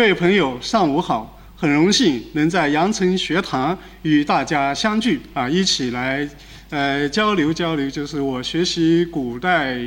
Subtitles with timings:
[0.00, 1.38] 各位朋友，上午好！
[1.54, 6.26] 很荣幸能在羊城学堂与大家相聚啊，一起来
[6.70, 9.78] 呃交流交流，就是我学习古代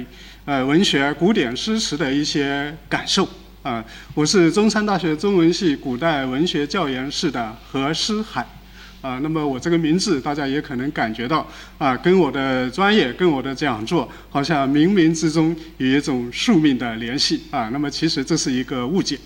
[0.46, 3.28] 呃文学、古典诗词的一些感受
[3.64, 3.84] 啊。
[4.14, 8.48] 我是中山大学中文系古代文学教研室的何诗海
[9.02, 9.18] 啊。
[9.24, 11.44] 那么我这个名字大家也可能感觉到
[11.80, 17.70] 啊，跟我的专业、跟我的讲座好像冥冥之中有一种宿命的联系啊。
[17.74, 19.18] 那么其实这是一个误解。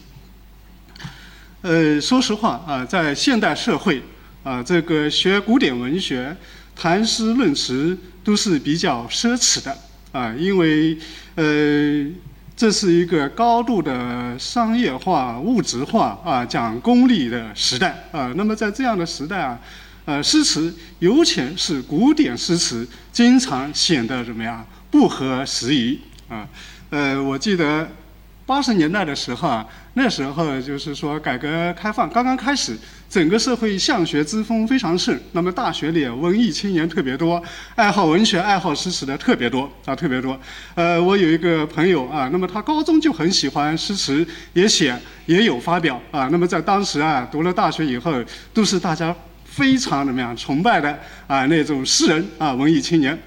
[1.67, 4.01] 呃，说实话啊，在现代社会
[4.41, 6.33] 啊，这个学古典文学、
[6.73, 9.77] 谈诗论词都是比较奢侈的
[10.13, 10.97] 啊，因为
[11.35, 12.09] 呃，
[12.55, 18.31] 这是一个高度的商业化、物质化啊，讲功利的时代啊。
[18.37, 19.59] 那么在这样的时代啊，
[20.05, 25.99] 呃，诗词，尤其是古典诗词，经常显得怎么样不合时宜
[26.29, 26.47] 啊。
[26.91, 27.89] 呃，我记得。
[28.47, 32.77] 八十年代的时候啊，那时候就是说改革开放刚刚开始，
[33.09, 35.19] 整个社会向学之风非常盛。
[35.31, 37.41] 那么大学里文艺青年特别多，
[37.73, 40.39] 爱好文学、爱好诗词的特别多啊，特别多。
[40.75, 46.29] 呃，我有一个朋友啊，那么他高中就很喜欢诗词，也写，也有发表啊。
[46.31, 48.13] 那么在当时啊，读了大学以后，
[48.53, 49.13] 都是大家
[49.45, 53.17] 非常怎么样崇拜的啊那种诗人啊，文艺青年。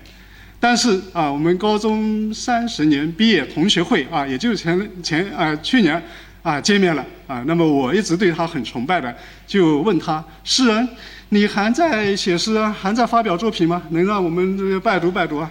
[0.61, 6.01] 但是啊，我们高中三十年毕业同学会啊，也就是前前啊去年
[6.43, 7.43] 啊见面了啊。
[7.47, 9.15] 那么我一直对他很崇拜的，
[9.47, 10.89] 就问他：诗人，
[11.31, 12.75] 你还在写诗啊？
[12.79, 13.83] 还在发表作品吗？
[13.91, 15.51] 能让我们这个拜读拜读啊？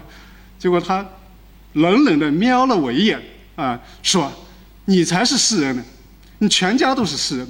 [0.57, 1.05] 结果他
[1.73, 3.21] 冷冷地瞄了我一眼
[3.55, 4.31] 啊，说
[4.85, 5.83] ：“你才是诗人呢，
[6.39, 7.47] 你全家都是诗人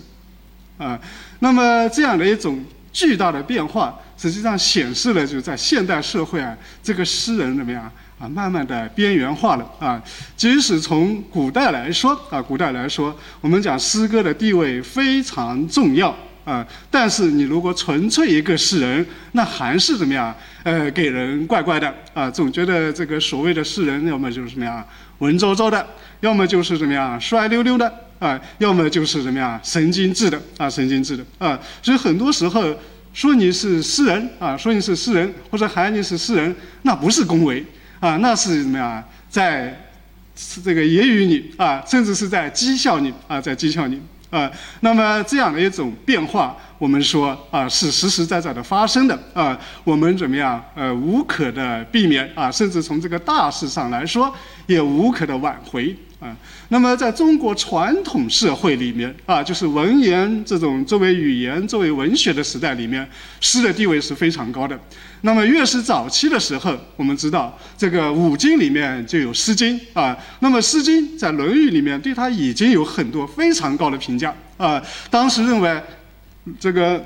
[0.78, 1.00] 啊。”
[1.40, 3.98] 那么这样的一种巨大的变化。
[4.22, 6.54] 实际上显示了，就在现代社会啊，
[6.84, 10.02] 这个诗人怎么样啊，慢慢的边缘化了啊。
[10.36, 16.66] 即使从古代来说啊，古代来说，我们讲诗歌的地位非常重要啊。
[16.92, 20.36] 但是你如果纯粹一个诗人，那还是怎么样？
[20.64, 24.86] 呃，给人怪怪的啊，总觉得这个所谓的诗人，要么就是什么样
[25.20, 25.88] 文绉绉的，
[26.20, 31.58] 要么就是怎么样帅溜溜的啊，要么就是怎么样神经质的啊，神经质的啊。
[31.82, 32.76] 所以很多时候。
[33.12, 37.66] 说你是诗人啊，说你是诗人，或者喊你是诗人，那不是恭维
[38.00, 39.04] 啊，那是怎么呀？
[39.30, 39.78] 在
[40.64, 44.50] 这个揶揄你啊，甚至是在讥笑你啊，在讥笑你啊。
[44.80, 49.60] 那么这样的一种变化，我们说啊，是实实在在的发生的啊。
[49.84, 50.64] 我们怎么样？
[50.76, 54.34] 呃，无可的避免啊，甚至从这个大事上来说，
[54.66, 55.94] 也无可的挽回。
[56.20, 56.36] 啊，
[56.68, 63.08] 那么在中国传统社会里面啊，就是文言这种作为语言、作为文学的时代里面，
[63.40, 64.78] 诗的地位是非常高的。
[65.22, 70.18] 那么越是早期的时候，我们知道这个五经里面就有《诗经》啊。
[70.42, 74.82] 那么《诗经》在《论语》里面对它已经有很多非常高的评价啊。
[75.10, 75.82] 当时认为，
[76.60, 77.02] 这个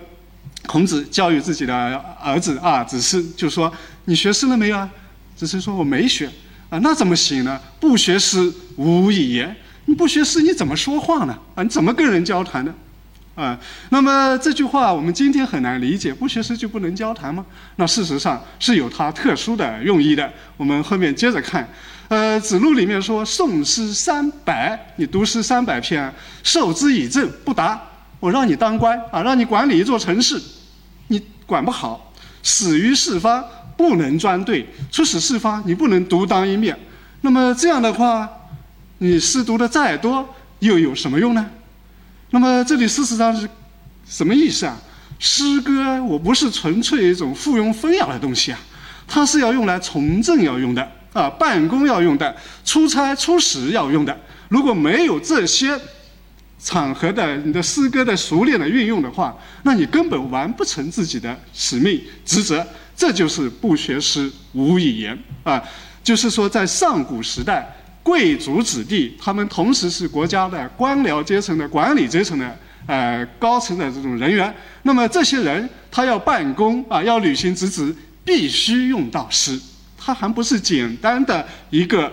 [0.65, 1.75] 孔子教育自己的
[2.19, 3.71] 儿子啊，只是就说
[4.05, 4.89] 你学诗了没有啊？
[5.37, 6.27] 只是说我没学。
[6.73, 7.59] 啊，那怎么行呢？
[7.79, 9.55] 不学诗无以言。
[9.85, 11.37] 你不学诗，你怎么说话呢？
[11.53, 12.73] 啊，你怎么跟人交谈呢？
[13.35, 13.55] 啊，
[13.89, 16.11] 那么这句话我们今天很难理解。
[16.11, 17.45] 不学诗就不能交谈吗？
[17.75, 20.27] 那事实上是有它特殊的用意的。
[20.57, 21.69] 我们后面接着看。
[22.07, 26.11] 呃，子路里面说：“诵诗三百，你读诗三百篇，
[26.41, 27.79] 授之以政不达，
[28.19, 30.41] 我让你当官啊，让你管理一座城市，
[31.09, 32.11] 你管不好，
[32.41, 33.45] 死于四方。”
[33.83, 36.73] 不能专对，出使四方，你不能独当一面。
[37.19, 38.29] 那么这样的话，
[38.99, 40.25] 你诗读的再多，
[40.59, 41.45] 又有什么用呢？
[42.29, 43.45] 那么这里事实上是
[44.07, 44.79] 什么意思啊？
[45.19, 48.59] 诗歌我不是纯粹一种附庸风雅的东西啊，
[49.05, 52.33] 它是要用来从政要用的啊，办公要用的，
[52.63, 54.17] 出差出使要用的。
[54.47, 55.77] 如果没有这些
[56.57, 62.65] 场合的你的诗歌的熟练的运用的话，那你根本完不成自己的使命职责。
[62.95, 65.61] 这就是不学诗无以言啊！
[66.03, 67.65] 就是说，在上古时代，
[68.03, 74.53] 贵族子弟他们同时是国家的官僚阶层的管理阶层的呃高层的这种人员。
[74.83, 79.59] 那么这些人他要办公啊，要履行职责，必须用到诗。
[79.97, 82.11] 它还不是简单的一个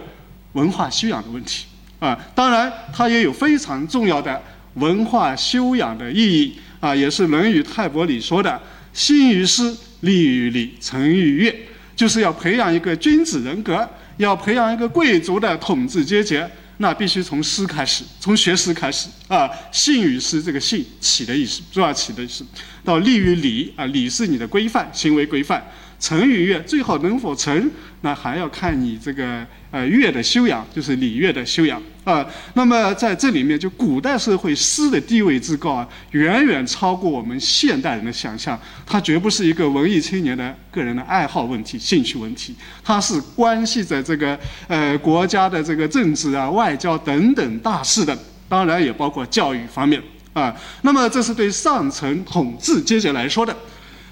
[0.52, 1.66] 文化修养的问题
[1.98, 2.16] 啊！
[2.34, 4.40] 当然，它也有非常重要的
[4.74, 6.94] 文化修养的意义啊！
[6.94, 8.60] 也是《论语泰伯》里说的
[8.94, 11.54] ：“兴于诗。”立于礼，成于乐，
[11.94, 16.42] 就是要培养一个君子人格，要培养一个贵族的统治阶级，
[16.78, 19.50] 那必须从诗开始，从学诗开始啊。
[19.70, 22.44] 信与诗，这个信起的意思，主要起的意思。
[22.82, 25.62] 到立于礼啊，礼是你的规范，行为规范。
[26.00, 27.70] 成与乐最好能否成，
[28.00, 32.26] 那还要看你这个呃乐的修养，就是礼乐的修养啊。
[32.54, 38.58] 那么在这里面，就古代社会诗的地位之高啊，远远超过我们现代人的想象。
[38.86, 44.38] 它绝不是一个文艺青年的个人的爱好问题、兴趣问题，它是关系着这个
[44.68, 48.18] 呃国家的这个政治啊、外交等等大事的，
[48.48, 50.02] 当然也包括教育方面
[50.32, 50.56] 啊。
[50.80, 53.54] 那么这是对上层统治阶级来说的。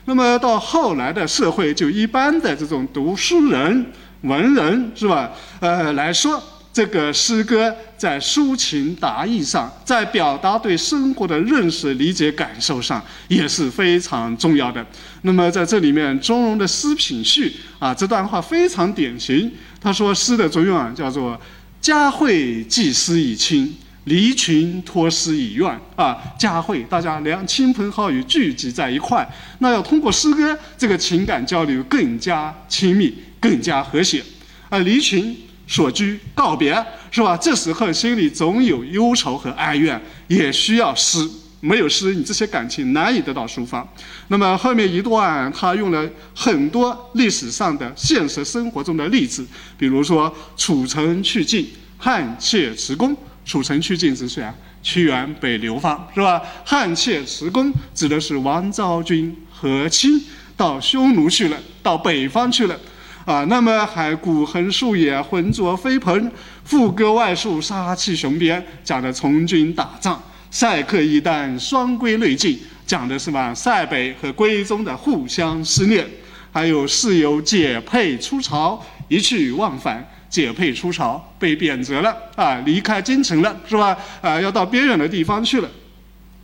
[0.08, 3.84] 那么到后来的社会，就一般的这种读书人、
[4.22, 5.30] 文人，是吧？
[5.60, 14.82] 呃，来说，这个诗歌在抒情达意上，在表达对生活的认识、理解、感受上，也是非常重要的。
[15.22, 19.52] 那么在这里面，钟嵘的《诗品序》啊，这段话非常典型。
[19.78, 21.38] 他说，诗的作用啊，叫做
[21.82, 23.76] 家会寄诗以亲。
[24.08, 29.26] 离群托诗以怨啊，佳会大家两亲朋好友聚集在一块，
[29.60, 34.22] 那要通过诗歌，这个情感交流更加亲密，更加和谐。
[34.68, 36.72] 啊，离群所居告别
[37.10, 37.36] 是吧？
[37.36, 41.18] 这时候心里总有忧愁和哀怨，也需要诗。
[41.60, 43.86] 没有诗，你这些感情难以得到抒发。
[44.28, 49.44] 那么后面一段，他用了很多历史上的现实生活中的例子，
[49.76, 51.68] 比如说楚城去晋，
[51.98, 53.16] 汉妾辞宫。
[53.48, 54.54] 楚城去晋是谁啊？
[54.82, 56.40] 屈原北流放是吧？
[56.66, 60.22] 汉妾辞宫指的是王昭君和亲
[60.54, 62.78] 到匈奴去了，到北方去了，
[63.24, 66.30] 啊，那么还古横树野，浑浊飞蓬，
[66.62, 70.22] 赋歌外树，杀气雄边，讲的从军打仗。
[70.50, 73.54] 塞客一旦双归泪尽，讲的是嘛？
[73.54, 76.06] 塞北和归宗的互相思念。
[76.52, 80.06] 还有室友解配出朝，一去忘返。
[80.30, 83.96] 解配出朝，被贬谪了啊，离开京城了，是吧？
[84.20, 85.70] 啊，要到边远的地方去了。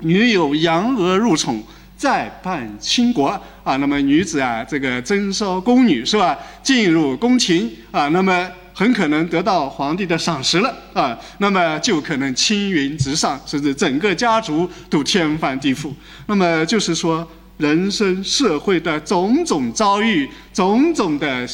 [0.00, 1.62] 女友扬娥入宠，
[1.96, 3.28] 再办倾国
[3.62, 3.76] 啊。
[3.76, 6.36] 那么女子啊，这个征收宫女是吧？
[6.62, 11.18] 进入宫廷啊，那么很可能得到皇帝的赏识了啊。
[11.38, 15.92] 那么就可能青云直上，甚至整个家族都天翻地覆。
[16.26, 17.26] 那么就是说，
[17.58, 21.46] 人生社会的种种遭遇，种种的。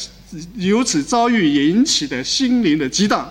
[0.55, 3.31] 由此遭遇引起的心灵的激荡，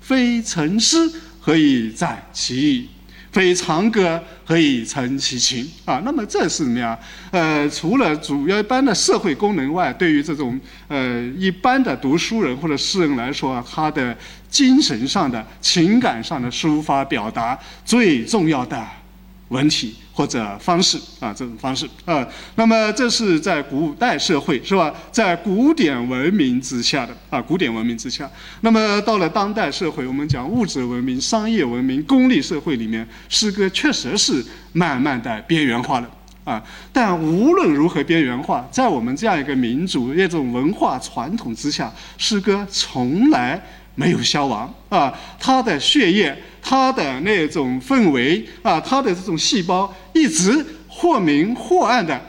[0.00, 0.96] 非成诗
[1.40, 2.88] 何以载其意？
[3.30, 5.70] 非长歌何以成其情？
[5.84, 6.98] 啊，那么这是什么呀？
[7.30, 10.58] 呃，除了主要一般的社会功能外，对于这种
[10.88, 14.16] 呃一般的读书人或者诗人来说，他的
[14.48, 18.84] 精神上的、情感上的抒发表达最重要的
[19.48, 19.94] 文体。
[20.18, 24.92] 或者方式啊，这种方式啊，那么这是在古代社会是吧？
[25.12, 28.28] 在古典文明之下的啊，古典文明之下。
[28.62, 36.10] 那么到了当代社会，我们讲物质文明、商业文明、功利社会里面，诗歌确实是慢慢的边缘化了
[36.42, 36.60] 啊。
[36.92, 43.62] 但无论如何边缘化，在我们这样一个民族、一种文化传统之下，诗歌从来
[43.98, 46.36] 没有消亡啊，它的血液。
[46.60, 52.20] 它的那种氛围啊，它的这种细胞一直或明或暗的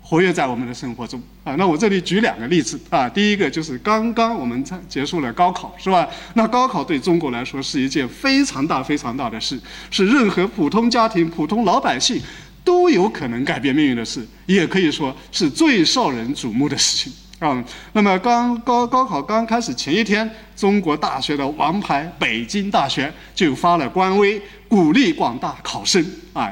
[0.00, 1.54] 活跃在我们的生活中啊。
[1.56, 6.08] 那我这里举两个例子啊，第一个就是刚刚我们结束了高考，是吧？
[6.32, 12.18] 那高考对中国来说是一件非常大、非常大的事，是任何普通家庭、普通老百姓
[12.62, 17.12] 都有可能改变命运的事，也可以说是最受人瞩目的事情。
[17.40, 26.50] 嗯，那么刚高高考刚开始前一天，中国大学的王牌北京大学就发了官微，鼓励广大考生啊，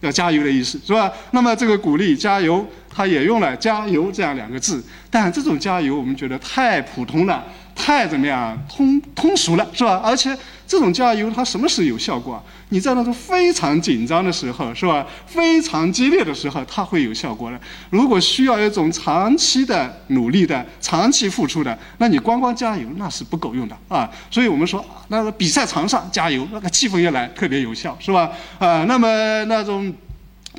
[0.00, 1.10] 要加油的意思是吧？
[1.32, 7.44] 那么这个鼓励加油，他也用了“加油”这样两个字，但这种加油我们觉得太普通了。
[7.74, 10.00] 太怎么样通通俗了是吧？
[10.02, 10.36] 而且
[10.66, 12.42] 这种加油它什么时候有效果啊？
[12.70, 15.06] 你在那种非常紧张的时候是吧？
[15.26, 17.60] 非常激烈的时候它会有效果的。
[17.90, 24.10] 如果需要一种长期的努力的、长期付出的，那你光光加油那是不够用的啊。
[24.30, 28.30] 所以我们说那个比赛场上加油，那个气氛一来特别有效是吧？
[28.58, 29.92] 啊，那么那种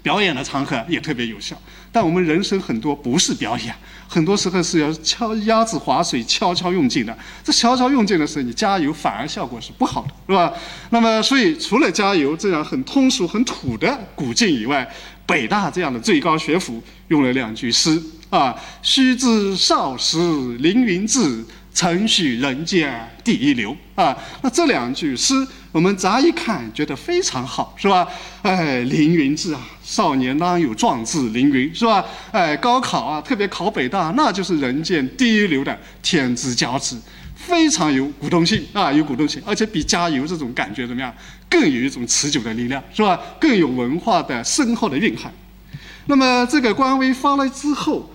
[0.02, 1.60] 表演的场合也特别有效。
[1.92, 3.74] 但我们人生很多不是表演。
[4.08, 7.16] 很多时候是要敲鸭子划水，悄悄用劲的。
[7.44, 10.52] 这悄悄用劲的时候，你加油反而效果是不好的，是吧？
[10.90, 14.88] 那么，所以除了加油这样很通俗、很土的古劲以外，
[15.28, 18.02] 北大这样的最高学府用了两句诗
[18.32, 20.18] 啊：“须知少时
[20.58, 21.44] 凌云志，
[21.80, 22.94] 曾许人间
[23.24, 25.34] 第一流。”啊，那这两句诗。
[25.72, 28.06] 我们乍一看觉得非常好，是吧？
[28.42, 32.04] 哎，凌云志啊，少年当有壮志凌云，是吧？
[32.32, 37.00] 哎，高考啊，特别考北大，那就是人间第一流的天之骄子，
[37.34, 41.14] 非常有鼓动性啊，有鼓动性，而且比加油这种感觉怎么样？
[41.50, 43.18] 更有一种持久的力量，是吧？
[43.40, 45.32] 更有文化的深厚的蕴含。
[46.08, 48.12] 那么这个官微发了之后，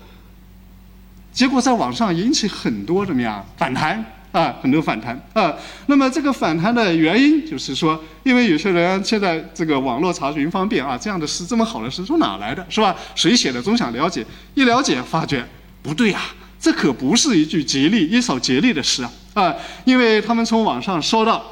[1.35, 5.53] 结果在网上引起很多怎么样反弹啊，很多反弹啊。
[5.87, 12.95] 那么这个反弹的原因就是说，因为有些人现在这个网络查询方便啊，这样的诗这么好的诗从哪来的是吧？
[13.17, 14.25] 谁写的总想了解，
[14.55, 15.45] 一了解发觉
[15.83, 16.23] 不对啊，
[16.61, 21.45] 这可不是一句吉利一首吉利的诗啊啊，因为他们从网上搜到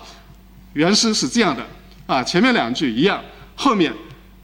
[0.75, 1.67] 原诗是这样的
[2.07, 3.21] 啊，前面两句一样，
[3.57, 3.93] 后面。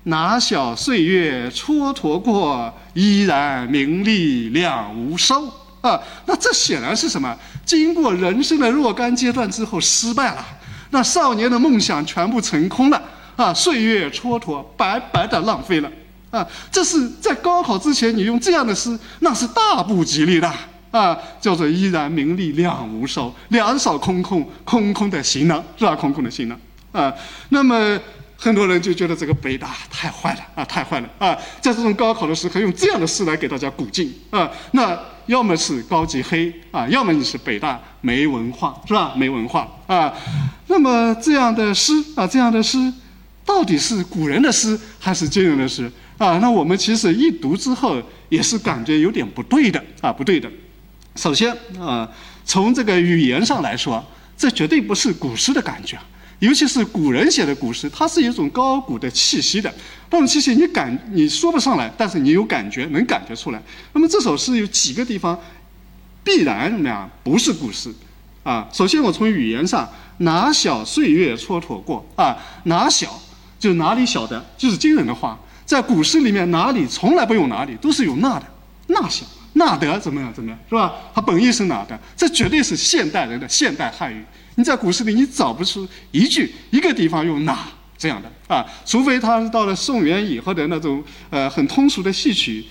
[0.08, 5.46] 哪晓岁月蹉跎过，依然名利两无收
[5.82, 6.00] 啊！
[6.24, 7.36] 那这显然是什么？
[7.64, 10.44] 经过人生的若干阶段之后失败了，
[10.90, 13.02] 那少年的梦想全部成空了
[13.36, 13.52] 啊！
[13.52, 15.90] 岁月蹉跎，白白的浪费了
[16.30, 16.46] 啊！
[16.72, 20.50] 这是在高考之前你用这样的诗，那是大不吉利的
[20.90, 21.14] 啊！
[21.38, 25.94] 叫做依然名利两无收，两手空空，空空的行囊是吧？
[25.94, 26.58] 空空的行囊
[26.92, 27.12] 啊！
[27.50, 27.98] 那么。
[28.40, 31.36] 很多人就觉得这个北大太坏了啊，太坏了啊！
[31.60, 39.12] 在这种高考的时候，用这样的诗来给大家鼓劲啊，那要么是高级黑啊，要么你是北大没文化，是吧？
[39.16, 40.14] 没文化啊。
[40.68, 42.92] 那么这样的诗啊，这样的诗，
[43.44, 46.38] 到底是古人的诗还是今人的诗啊？
[46.38, 50.48] 那我们其实一读之后，也是感觉有点不对的啊，不对的。
[51.16, 52.08] 首先啊，
[52.44, 55.98] 从这个语言上来说，这绝对不是古诗的感觉。
[56.40, 59.72] 尤其是古人写的古诗，它是一种高古的气息的，
[60.10, 63.60] 那种气息你感你说不上来，但是你有感觉，能感觉出来。
[63.92, 65.38] 那么这首诗有几个地方
[66.22, 67.10] 必然怎么样？
[67.24, 67.92] 不是古诗
[68.44, 68.68] 啊。
[68.72, 72.36] 首先我从语言上，哪小岁月蹉跎过啊？
[72.64, 73.20] 哪小
[73.58, 78.46] 就是哪里小的，就是惊人的话，在古诗里面哪里从来不用哪里，都是有那的，
[78.86, 79.26] 那小
[79.58, 80.94] 那得怎么样怎么样是吧？
[81.12, 81.98] 它本意是哪的？
[82.16, 84.24] 这绝对是现代人的现代汉语。
[84.54, 92.64] 你在古诗里你找不出一句一个地方用哪这样的啊，除非他是到了宋元以后的那种呃很通俗的戏曲、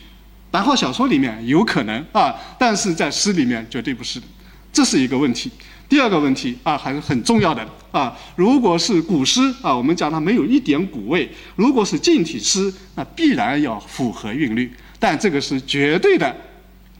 [0.49, 4.25] 白话小说里面有可能啊，但是在诗里面绝对不是的，
[4.71, 5.51] 这是一个问题。
[5.89, 11.25] 第二个问题啊还是很重要的啊，如果是古诗啊，我们讲它没有一点古味；
[11.55, 16.35] 如果是近体诗，那必然要符合韵律，但这个是绝对的，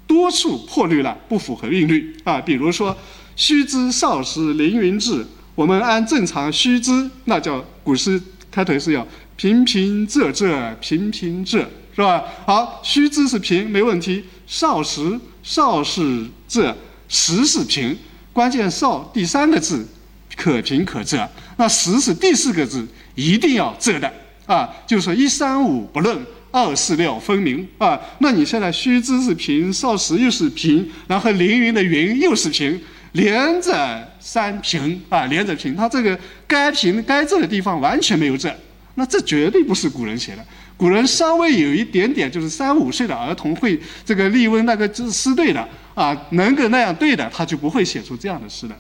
[0.07, 2.97] 多数破律了，不符合韵律啊，比如说。
[3.39, 5.23] 须知少时凌云志，
[5.53, 11.63] 我们按正常须知，那叫古诗开头是要平平仄仄平平仄，
[11.95, 12.23] 是吧？
[12.47, 14.25] 好，须知是平，没问题。
[14.47, 16.73] 少时少是仄，
[17.07, 17.95] 时是平，
[18.33, 19.87] 关键少第三个字
[20.35, 24.11] 可平可仄，那时是第四个字一定要仄的
[24.47, 26.25] 啊，就是一三五不论，
[26.65, 27.99] 二四六分明啊。
[28.19, 32.79] 那你现在须知是平，少时又是平，然后凌云的云又是平。
[33.13, 38.53] 连着三平啊，连着平，它这个该平该仄的地方完全没有仄，
[38.93, 40.45] 那这绝对不是古人写的。
[40.75, 48.75] 古人稍微有一点点，就是三五岁的儿童会这个例问那个字诗对的啊，能够那样对的，他就不会写出这样的诗的。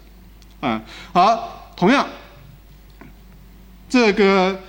[0.59, 2.07] 啊，好，同样，
[3.89, 4.59] 这个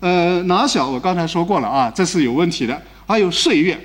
[0.00, 2.80] 呃哪小我刚才说过了啊，这是有问题的。
[3.06, 3.78] 还有岁月，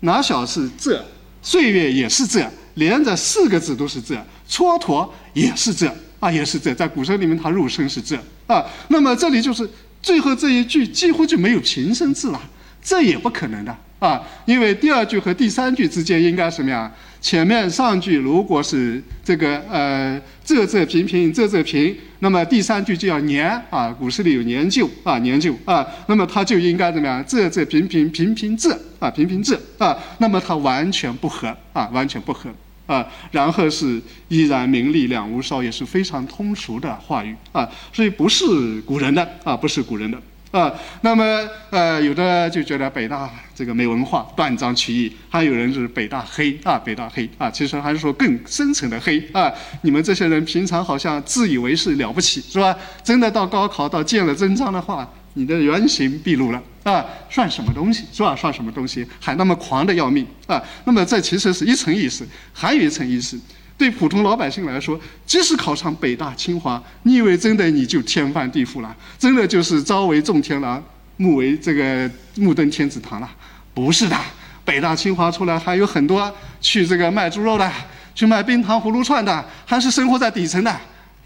[0.00, 1.04] 哪小是这，
[1.42, 2.48] 岁月也是这。
[2.74, 4.14] 连着四个字都是这，
[4.48, 8.64] 蹉跎也是这啊，也是这，在古诗里面它入声是这啊。
[8.86, 9.68] 那么这里就是
[10.00, 12.40] 最后这一句几乎就没有平声字了，
[12.80, 16.88] 这也不可能的啊，因为第二句和第三句之间应该什么呀？
[17.20, 27.22] 前面上句如果是这个呃仄仄平平仄仄平，那么第三句就要年啊，古诗里有年旧啊年旧啊，那么它就应该怎么样？
[27.26, 32.48] 仄仄平平平平仄啊平平仄啊，那么它完全不合啊，完全不合。
[32.86, 40.18] 啊，然后是依然名利两无烧，也是非常通俗的话语啊，所以不是古人的啊，不是古人的
[40.50, 40.72] 啊。
[41.02, 41.24] 那么
[41.70, 47.50] 呃，有的就觉得北大这个没文化，断章取义；还有人是北大黑啊，北大黑啊。
[47.50, 49.52] 其实还是说更深层的黑啊。
[49.82, 52.76] 你们这些人平常好像自以为是了不起，是吧？
[53.02, 55.08] 真的到高考到见了真章的话。
[55.34, 58.34] 你的原形毕露了啊，算什么东西是吧？
[58.34, 59.06] 算什么东西？
[59.20, 60.60] 还那么狂的要命啊！
[60.84, 63.38] 那么这其实是一层意思，还有一层意思。
[63.78, 68.94] 对普通老百姓来说，即使考上北大清华，你以为真的你就天翻地覆了？
[69.16, 70.82] 真的就是朝为重天狼，
[71.16, 73.30] 暮为这个暮登天子堂了？
[73.72, 74.16] 不是的，
[74.64, 76.30] 北大清华出来还有很多
[76.60, 77.72] 去这个卖猪肉的，
[78.14, 80.76] 去卖冰糖葫芦串的，还是生活在底层的，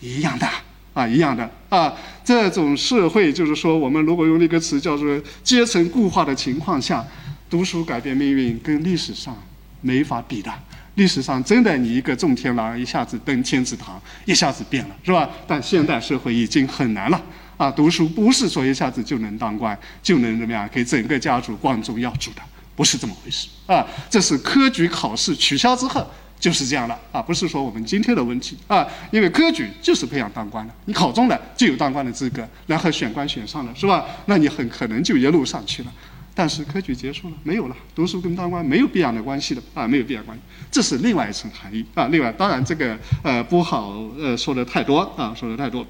[0.01, 0.47] 一样的。
[0.95, 1.91] 啊，一样的啊，
[2.23, 7.03] 这种社会就是说，我们如果用那个词叫做阶层固化的情况下，
[7.49, 9.35] 读书改变命运跟历史上
[9.81, 10.53] 没法比的。
[10.95, 15.29] 历史上真的你一个种天郎一下子登天子堂，一下子变了，是吧？
[15.47, 17.21] 但现代社会已经很难了
[17.57, 22.43] 啊，读书不是说一下子就能当官，就能怎么样给整个家族光宗耀祖的，
[22.77, 23.87] 不是这么回事啊。
[24.11, 26.07] 这是科举考试取消之后
[26.39, 28.87] 就是这样了啊，不是说我们今天的问题啊。
[29.11, 34.05] 因为科举就是培养当官的，你考中了就有当官的资格，然后选官选上了是吧？
[34.27, 35.93] 那你很可能就一路上去了。
[36.35, 42.07] 但是科举结束了，没有了，读书跟当官没有必然的关系的啊，没有必然关系，这是另外一层含义啊。
[42.07, 45.87] 另外，当然这个呃不好呃说的太多啊，说的太多。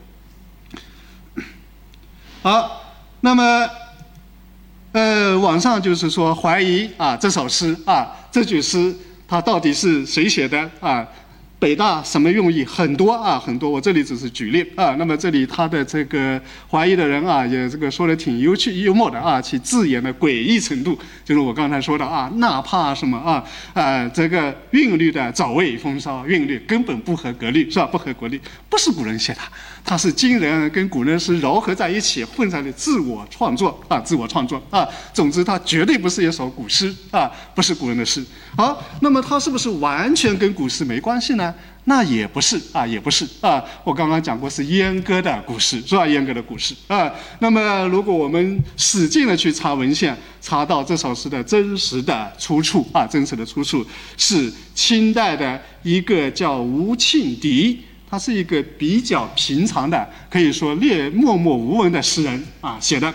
[2.43, 2.83] 好，
[3.21, 3.69] 那么
[4.91, 8.93] 呃网上就是说怀疑啊这首诗啊这句诗
[9.29, 11.07] 它到底是谁写的啊？
[11.63, 13.71] 北大什么用意很多啊，很多。
[13.71, 14.97] 我这里只是举例啊。
[14.99, 27.87] 那么这里他的这个怀疑的人啊，也这个说的挺有趣、幽默的啊，其字眼的诡异程度，就是我刚才说的啊，哪怕什么啊啊，这个韵律的早未风骚，韵律根本不合格律，是吧？
[27.87, 29.41] 不合格律，不是古人写的，
[29.85, 34.87] 它是今人跟古人是糅合在一起混在的自我创作啊，自我创作啊。
[35.13, 38.25] 总之，它绝对不是一首古诗啊，不是古人的诗。
[38.57, 41.55] 好，那么它是不是完全跟古诗没关系呢？
[41.85, 43.63] 那也不是啊，也不是啊。
[43.83, 46.07] 我刚刚讲过是阉割的古诗，是吧？
[46.07, 47.13] 阉割的古诗啊。
[47.41, 53.85] 那么如果我们使劲的去查文献，查到这首诗的真实的出处啊，真实的出处
[54.17, 63.11] 是清代的一个叫吴庆迪，他是一个比较平常的，可以说略默默无闻的诗人啊写的。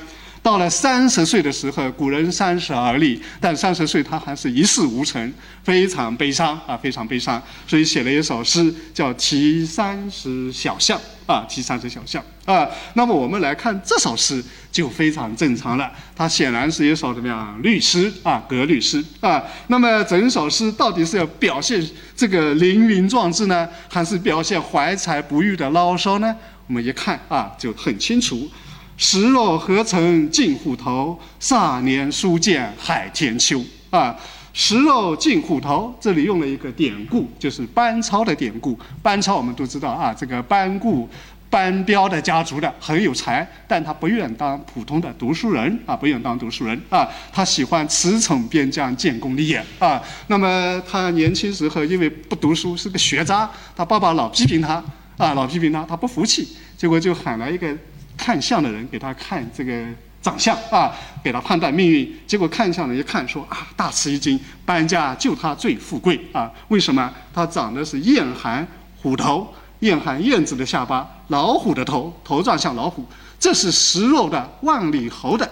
[0.48, 10.98] 到了三十岁的时候，古人三十而立，但三十岁他还是一事无成，非常悲伤啊，非常悲伤，所以写了一首诗，叫《题三十小巷》
[11.30, 12.24] 啊，《题三十小巷》
[12.54, 12.66] 啊。
[12.94, 19.44] 那么我们来看这首诗，就非常正常了，它显然是一首怎么样律诗啊，格律诗啊。
[19.68, 21.86] 那么整首诗到底是要表现
[22.16, 26.34] 这个凌云壮志呢，还是表现怀才不遇的牢骚呢？
[26.68, 28.50] 我们一看啊，就很清楚。
[28.98, 33.64] 时若何曾近虎头，少年书见海天秋。
[33.92, 34.14] 啊，
[34.54, 38.78] 时若近虎头，这里用了一个典故，就是班超的典故。
[39.04, 41.08] 班超我们都知道啊，这个班固、
[41.48, 50.02] 班彪的家族的很有才，但他不愿当普通的读书人啊，不愿当读书人啊，他喜欢驰骋边疆，建功立业啊。
[50.26, 54.84] 那么他年轻时候因为不读书，是个学渣，他爸爸老批评他
[55.18, 57.78] 啊，老批评他，他不服气，结果就喊来一个。
[58.18, 59.86] 看相的人给他看这个
[60.22, 60.92] 长相啊，
[61.24, 62.14] 给他判断命运。
[62.26, 66.52] 结果看相的一看说啊，大吃一惊，搬家就他最富贵啊！
[66.68, 67.14] 为什么？
[67.34, 68.68] 他长的是燕寒
[69.02, 69.48] 虎头，
[69.80, 73.06] 燕寒燕子的下巴，老虎的头，头状像老虎，
[73.40, 75.50] 这是食肉的万里侯的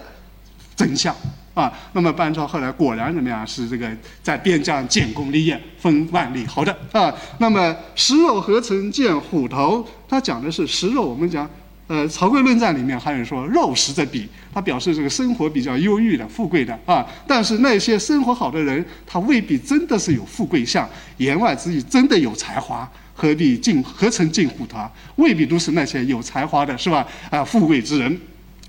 [0.74, 1.14] 真相
[1.54, 1.72] 啊！
[1.92, 3.46] 那么班超后来果然怎么样？
[3.46, 3.88] 是这个
[4.22, 7.14] 在边疆建功立业，封万里侯的啊！
[7.38, 9.86] 那么食肉何曾见虎头？
[10.08, 11.48] 他讲的是食肉，我们讲。
[11.88, 17.06] 呃，《曹刿论战》里面还有说肉食者鄙，他表示这个生活比较忧郁的、富贵的啊。
[17.28, 24.90] 但是那些生活好的人，他未必真的是有富贵相，言外之意真的有才华，何必近何曾近乎他？
[25.14, 27.06] 未必都是那些有才华的，是吧？
[27.30, 28.20] 啊，富贵之人，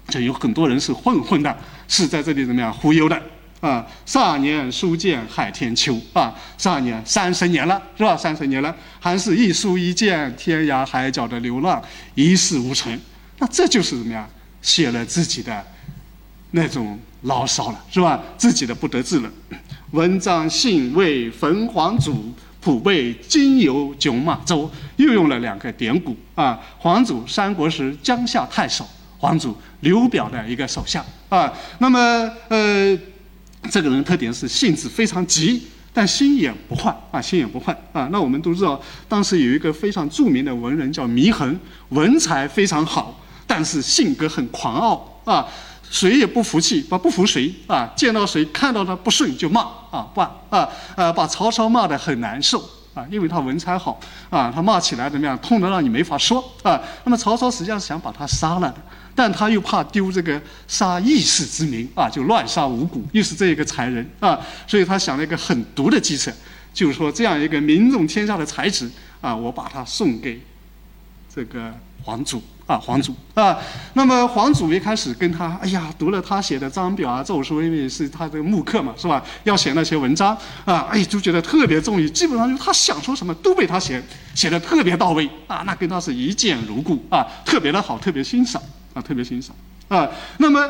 [0.10, 3.20] 就有很多人是混混的，是在这里怎么样忽悠的？
[3.60, 8.16] 啊，少年书见海天秋啊，少年三十年了，是吧？
[8.16, 11.82] 三十年了，还是一书一见天涯海角的流浪，
[12.14, 13.00] 一事无成。
[13.40, 14.30] 那这就是怎么样？
[14.62, 15.66] 写了自己的
[16.52, 18.22] 那种牢骚了，是吧？
[18.38, 19.32] 自己的不得志了。
[19.92, 24.70] 文章兴为焚黄祖，普被今游囧马洲。
[24.98, 26.60] 又用了两个典故啊。
[26.78, 31.52] 黄祖三国时江夏太守，黄祖刘表的一个手下啊。
[31.80, 32.00] 那么
[32.50, 32.96] 呃。
[33.70, 38.08] 这个人特点是性子非常急，但心眼不坏啊，心眼不坏啊。
[38.12, 45.46] 那我们都知道，当时有一个非常著名的文人叫祢衡，文才非常好，但是性格很狂傲啊，
[45.90, 52.60] 谁也不服气，不不服谁啊，见到谁看到他不顺就骂啊，不啊呃，把曹操骂得很难受
[52.94, 54.00] 啊，因为他文采好
[54.30, 56.82] 啊，他骂起来怎么样，痛得让你没法说啊。
[57.04, 58.78] 那么曹操实际上是想把他杀了的。
[59.18, 66.32] 但他又怕丢这个杀义士之名啊，就乱杀无辜，又是这一个才人啊，所以他想了一个狠毒的计策，
[66.72, 70.40] 就是说这样一个名动天下的才子啊，我把他送给
[71.34, 73.58] 这个皇祖啊，皇祖啊。
[73.94, 79.24] 那么皇祖一开始跟他，哎呀，读了他写的章表啊、奏书，因为是他的木刻嘛，是吧？
[79.46, 84.00] 要写那些文章啊，哎，就觉得特别中意，基本上就他想说什么都被他写
[84.36, 88.62] 写的特别到位啊，那跟他是一见如故啊，特别的好，特别欣赏。
[88.98, 89.56] 啊，特别欣赏
[89.88, 90.10] 啊。
[90.38, 90.68] 那么，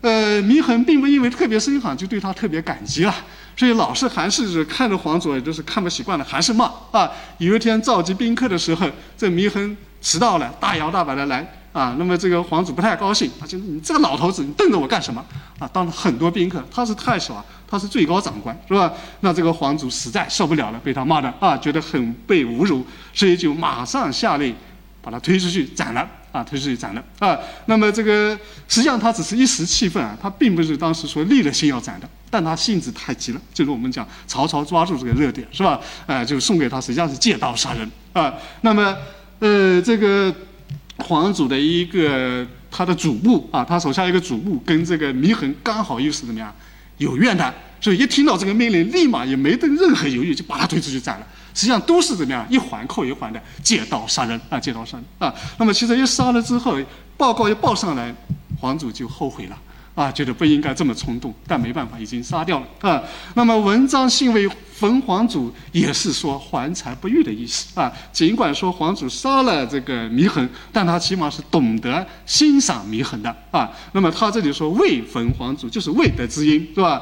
[0.00, 3.14] 呃，祢衡并不因为特别欣赏就对他特别感激了，
[3.56, 7.10] 所以老是还是看着皇祖，也就是看不习惯了，还是骂啊。
[7.38, 15.24] 有一天召集宾客的时候，这祢衡迟到了，大摇大摆的来，啊，那么这个皇祖不太高兴，他就你这个老头子，你瞪着我干什么？
[15.58, 18.92] 啊，当了很多宾客，他是太守啊，他是最高长官，是吧？
[19.20, 22.84] 那这个皇祖实在受不了了，被他骂的啊，觉得很被侮辱，
[23.14, 24.54] 所以就马上下令
[25.04, 26.08] 把他推出去斩了。
[26.34, 27.38] 啊，推出去斩了啊！
[27.66, 28.36] 那么这个
[28.66, 35.78] 实际上他只是一时气愤啊，他并不是当时说立了心要斩的，但他性子太急了，就是我们讲曹操抓住这个热点是吧？
[36.06, 38.34] 啊，就送给他实际上是借刀杀人啊。
[38.62, 38.96] 那么
[39.38, 40.34] 呃，这个
[40.96, 46.52] 皇祖的一个他的主簿啊，他手下一个主簿跟这个祢衡刚好又是怎么样
[46.98, 51.26] 有怨的，所以一听到这个命令，立马也没等任何犹豫，就把他推出去斩了。
[51.54, 55.32] 实际上都是怎么样一环扣一环的借刀杀人啊，借刀杀人啊。
[55.56, 56.76] 那么其实一杀了之后，
[57.16, 58.14] 报告一报上来，
[58.60, 59.56] 皇祖就后悔了
[59.94, 63.00] 啊，觉得不应该这么冲动，但没办法，已经杀掉了啊。
[63.34, 67.92] 那么文章信为焚皇祖，也是说怀才不遇的意思啊。
[68.12, 73.70] 尽管说皇祖杀了这个祢衡，但他起码是懂得欣赏祢衡的啊。
[73.92, 77.00] 那么他这里说未焚皇祖，就是未得之音，是吧？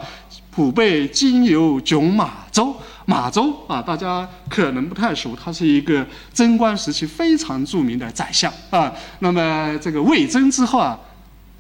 [0.51, 2.77] 普备经由囧马州。
[3.05, 8.93] 马周啊，大家可能不太熟，他是一个贞观时期非常著名的宰相啊。
[9.19, 10.99] 那么这个魏征之后啊，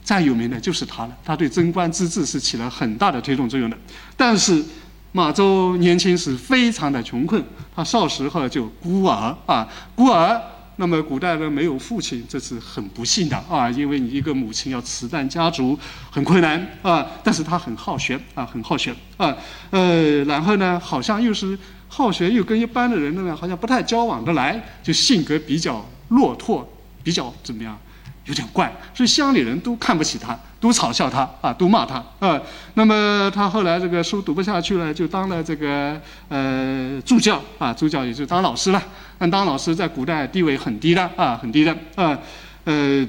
[0.04, 1.16] 再有名的就是他了。
[1.24, 3.76] 他对贞观之治是起了很大的推动作用的。
[4.16, 4.64] 但是
[5.12, 10.40] 马周年轻时非常的穷困，他少时候就孤儿啊，孤儿。
[10.82, 15.78] 那么古代呢没有父亲，这是很不幸的啊，因为你一个母亲要辞担家族
[16.10, 17.06] 很困难啊。
[17.22, 19.32] 但是他很好学啊，很好学啊，
[19.70, 26.68] 呃，然后呢，好像又是好学，又跟一般的人呢好像不太交往得来，就性格比较落拓，
[27.04, 27.78] 比较怎么样？
[28.24, 32.40] 有点怪，所以乡里人都看不起他，都嘲笑他啊，都骂他啊。
[32.74, 38.80] 那么他后来这个书读不下去了，就当了这个呃助教啊，助教也就当老师了。
[39.18, 42.16] 但当老师在古代地位很低的啊，很低的啊，
[42.62, 43.04] 呃，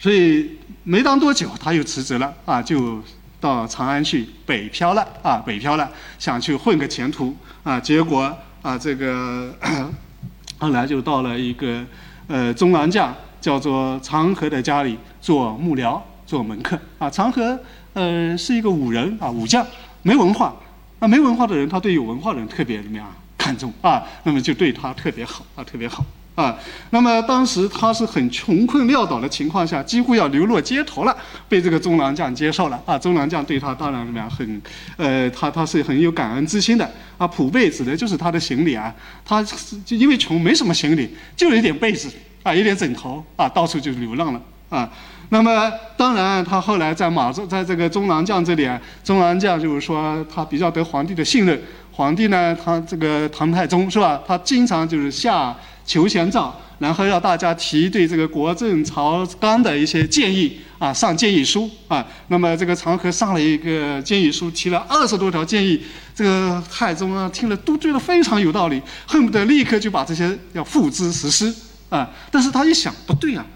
[0.00, 3.00] 所以没当多久他又辞职了啊，就
[3.40, 7.78] 到长安去北漂了啊，北漂了，想去混个前途啊。
[7.78, 9.54] 结果啊，这个
[10.58, 11.84] 后来就到了一个
[12.26, 13.14] 呃中郎将。
[13.38, 17.08] 叫做长河的家里做幕僚、做门客啊。
[17.08, 17.58] 长河
[17.94, 19.66] 呃是一个武人啊，武将，
[20.02, 20.54] 没文化。
[20.98, 24.02] 那没文化的人，他对有文化的人特别怎么样看重啊？
[24.24, 26.56] 那么就对他特别好啊，特别好啊。
[26.90, 31.14] 那么当时他是很穷困潦倒的情况下，几乎要流落街头了，
[31.48, 32.98] 被这个中郎将接受了啊。
[32.98, 34.62] 中郎将对他当然怎么样，很
[34.96, 37.26] 呃，他他是很有感恩之心的啊。
[37.28, 42.10] 普被指的就是他的行李啊，他就因为穷没什么行李，就有一点被子。
[42.42, 44.88] 啊，一点枕头啊，到处就流浪了啊。
[45.30, 51.60] 那么，当然，他后来在马中在这个中郎将这里啊，中郎将就是说他比较得皇帝的信任。
[51.92, 54.20] 皇帝呢，他这个唐太宗是吧？
[54.26, 62.06] 他经常就是下求贤诏，然后要大家提对这个国政朝纲的一些建议啊，上建议书啊。
[62.28, 65.82] 那么这个长河上了一个建议书，提了二十多条建议，
[66.14, 71.52] 这个太宗啊听了都觉得非常有道理，恨不得立刻就把这些要付之实施。
[71.88, 72.10] 啊！
[72.32, 73.46] 但是他一想，不对啊，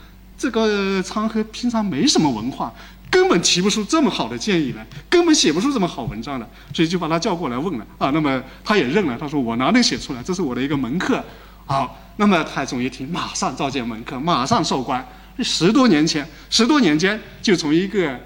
[0.40, 2.72] 这个昌河平常没什么文化，
[3.10, 8.08] 根本提不出这么好的建议来，根本写不出这么好文章来，所以就把他叫过来问了啊。
[8.14, 10.22] 那么他也认了，他说我哪里写出来？
[10.22, 11.22] 这是我的一个门客。
[11.66, 15.06] 好，那么太宗一听，马上召见门客，马上授官。
[15.40, 18.18] 十多年前，十多年间就从一个。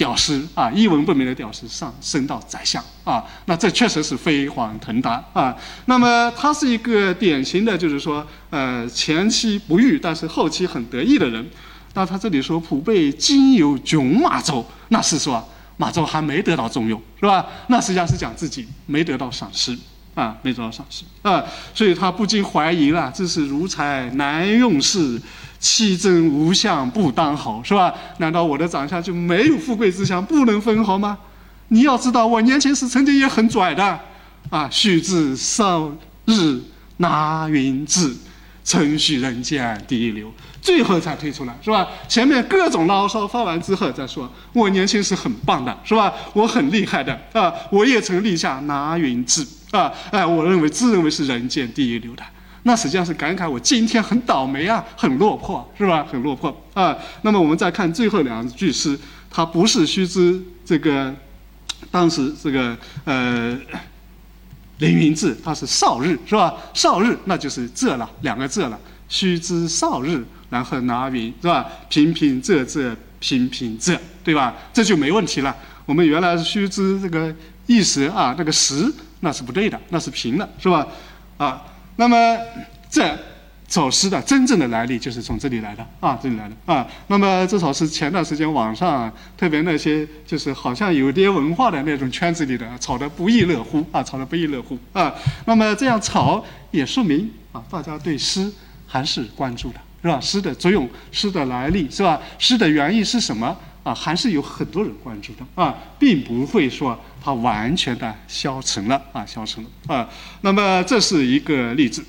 [0.00, 5.54] 屌丝啊，一文不名的屌丝上升到宰相啊，那这确实是飞黄腾达啊。
[5.84, 11.46] 那么他是一个典型的，就是说，呃，前期不遇，但是后期很得意的人。
[11.92, 17.44] 那他这里说普被今有囧马州，那是说马周还没得到重用，是吧？
[17.66, 19.76] 那实际上是讲自己没得到赏识
[20.14, 25.20] 啊，没得到赏识啊，所以他不禁怀疑了，这是如才难用事。
[25.60, 27.94] 气正无相不当好，是吧？
[28.16, 31.18] 难道我的长相就没有富贵之相，不能分毫吗？
[31.68, 34.00] 你要知道，我年轻时曾经也很拽的，
[34.48, 35.92] 啊，须知少
[36.24, 36.58] 日
[36.96, 38.16] 拿云志，
[38.64, 41.86] 曾许人间第一流，最后才推出来，是吧？
[42.08, 46.12] 前面各种牢骚发完之后再说，我年轻时很棒的，是吧？
[46.32, 52.22] 我很厉害的，啊，我也曾立下拿云志，啊，哎，我认为自认为是人间第一流的。
[52.64, 56.04] 那实际上是感慨我今天很倒霉啊，很落魄，是吧？
[56.04, 56.96] 很落魄啊。
[57.22, 58.98] 那么我们再看最后两句诗，
[59.30, 61.14] 它不是须知这个
[61.90, 63.58] 当时这个呃
[64.78, 66.54] 凌云志，他是少日，是吧？
[66.74, 68.78] 少日那就是这了，两个这了。
[69.08, 71.66] 须知少日，然后拿云，是吧？
[71.88, 74.54] 平平仄仄平平仄，对吧？
[74.72, 75.56] 这就没问题了。
[75.86, 77.34] 我们原来是须知这个
[77.66, 80.86] 意识啊，那个时那是不对的，那是平的，是吧？
[81.38, 81.62] 啊。
[82.00, 82.34] 那么
[82.88, 83.14] 这
[83.68, 86.86] 首诗的真正的来历就是从这里来的啊，这里来的啊。
[87.08, 95.14] 那么这首诗前段时间网上，特别那些就是好像有点文化的那种圈子里的，炒得不亦乐乎啊，炒得不亦乐乎啊。
[95.44, 98.50] 那么这样炒也说明啊，大家对诗
[98.86, 100.18] 还是关注的，是吧？
[100.18, 102.18] 诗的作用、诗的来历，是吧？
[102.38, 103.94] 诗的原意是什么啊？
[103.94, 110.08] 还是有很多人关注的啊，并不会说它完全的消沉了啊，消沉了啊。
[110.42, 112.04] 那么这是一个例子。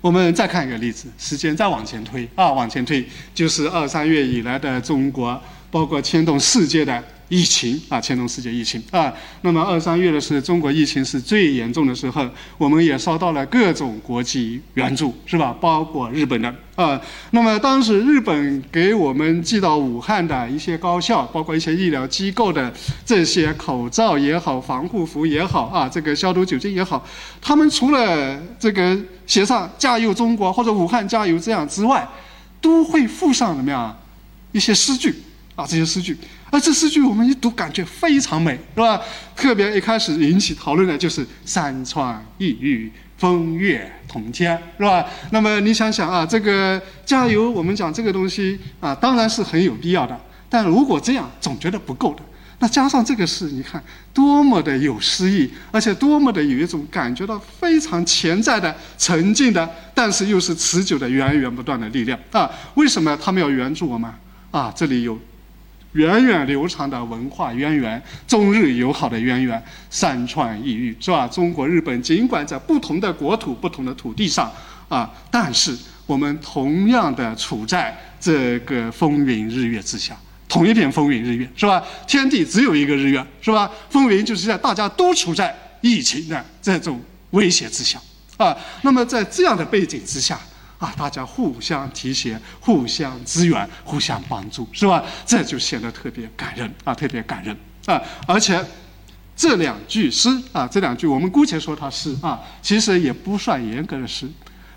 [0.00, 7.04] 我们再看一个例子，时间再往前推啊，往前推就是二三月以来的中国，包括牵动世界的。
[7.30, 9.10] 疫情啊，牵动世界疫情啊。
[9.40, 15.56] 那么二三月的是中国疫情是最严重的时候，我们也收到了各种国际援助，是吧？
[15.58, 17.00] 包括日本的啊。
[17.30, 22.70] 那么当时日本给我们寄到武汉的一些高校，包括一些医疗机构的
[23.06, 27.06] 这些口罩也好、防护服也好啊，这个消毒酒精也好，
[27.40, 32.06] 他们除了这个写上“加油中国”或者“武汉加油”这样之外，
[32.60, 33.96] 都会附上怎么样
[34.50, 35.14] 一些诗句
[35.54, 36.16] 啊，这些诗句。
[36.50, 39.00] 而这诗句我们一读，感觉非常美，是吧？
[39.36, 45.06] 特别一开始引起讨论的就是“山川异域，风月同天”，是吧？
[45.30, 50.18] 那么你想想啊，这个加油，我们讲这个东西啊，当然是很有必要的。
[50.48, 52.22] 但如果这样，总觉得不够的。
[52.58, 53.82] 那加上这个诗，你看
[54.12, 62.50] 多么的有诗意，而且多么的有一种感觉到非常潜在的、沉静的，但是又是持久的、源源不断的力量啊！
[62.74, 64.12] 为什么他们要援助我们
[64.50, 64.70] 啊？
[64.76, 65.16] 这里有。
[65.92, 71.26] 源远流长的文化渊源，中日友好的渊源，山川异域，是吧？
[71.26, 74.52] 中国、日本尽管在不同的国土、不同的土地上
[74.88, 75.76] 啊，但是
[76.06, 80.16] 我们同样的处在这个风云日月之下，
[80.48, 81.82] 同一片风云日月，是吧？
[82.06, 83.68] 天地只有一个日月，是吧？
[83.88, 88.00] 风云就是在大家都处在疫情的这种威胁之下
[88.36, 88.56] 啊。
[88.82, 90.38] 那么在这样的背景之下。
[90.80, 95.04] 啊，大家互相提携、互相支援、互相帮助，是吧？
[95.24, 98.00] 这就显得特别感人啊，特别感人啊！
[98.26, 98.58] 而且
[99.36, 104.26] 这两句诗啊，这两句我们姑且说它诗啊，其实也不算严格的诗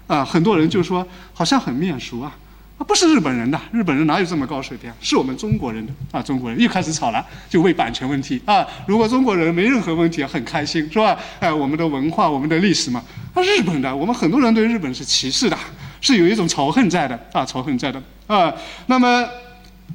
[0.06, 0.26] 啊。
[0.26, 2.36] 很多人就说好像很面熟啊。
[2.78, 4.92] 啊不是日本人的，日本人哪有这么高水平？
[5.00, 6.22] 是我们中国人的啊！
[6.22, 8.66] 中国人一开始吵了，就为版权问题啊！
[8.88, 11.18] 如果中国人没任何问题，很开心，是吧？
[11.39, 13.02] 哎，我们的文化，我们的历史嘛。
[13.34, 15.58] 啊，日本的，我们很多人对日本是歧视的，
[16.04, 18.54] 是有一种仇恨在的啊，仇恨在的啊。
[18.86, 19.28] 那么，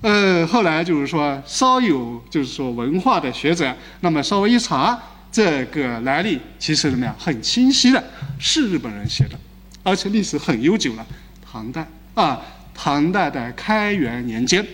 [0.00, 4.98] 呃，后来就是说，稍有就是说文化的学者，那么稍微一查
[5.30, 7.14] 这个来历，其实怎么样？
[7.18, 8.02] 很清晰的，
[8.40, 9.38] 是日本人写的，
[9.82, 11.06] 而且历史很悠久了，
[11.48, 12.40] 唐代啊。
[12.80, 14.64] 唐代的开元年间，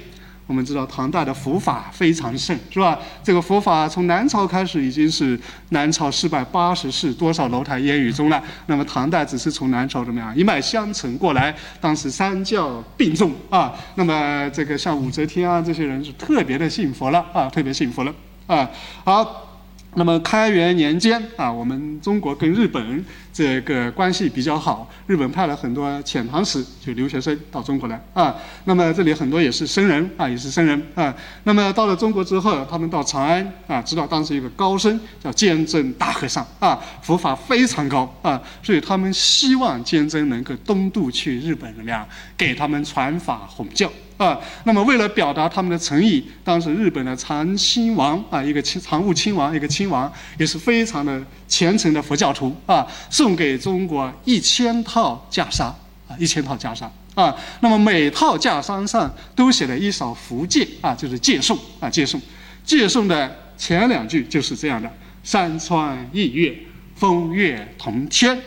[0.46, 2.98] 我们知道唐代的佛法非常盛，是吧？
[3.22, 5.38] 这个佛法从南朝开始已经是
[5.70, 8.42] 南朝四百八十寺，多少楼台烟雨中了。
[8.66, 13.72] 那么唐代只是从南朝怎么样一脉相承过来，当时三教并重啊。
[13.94, 18.14] 那么这个像武则天啊这些人是特别的信佛了啊，特别信佛了
[18.46, 18.68] 啊。
[19.04, 19.50] 好。
[19.96, 28.34] 那么开元年间啊，我们中国跟日本这个关系比较好，日本派了很多遣唐使，就留学生到中国来啊。
[28.64, 31.14] 那么这里很多也是僧人啊，也是僧人啊。
[31.44, 43.90] 那么到了中国之后，他们到长安啊，知道当时有个高僧叫鉴真大和尚啊，佛法非常高啊，所以他们希望鉴真能够东渡去日本怎么样，给他们传法弘教。
[44.16, 62.20] 啊，那么为了表达他们的诚意，当时日本的长亲王啊，一个亲长务亲王，一个亲王，也是非常的虔诚的佛教徒啊，送给中国一千套袈裟啊，一千套袈裟啊，那么每套袈裟上都写了一首符戒啊，就是戒颂啊，戒颂，
[62.64, 64.88] 戒颂的前两句就是这样的：
[65.24, 66.56] 山川异月，
[66.94, 68.40] 风月同天。